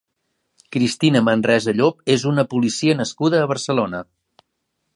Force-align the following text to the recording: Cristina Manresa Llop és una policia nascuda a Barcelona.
Cristina 0.75 1.19
Manresa 1.27 1.75
Llop 1.81 2.01
és 2.15 2.25
una 2.31 2.45
policia 2.55 2.97
nascuda 3.03 3.43
a 3.43 3.51
Barcelona. 3.53 4.01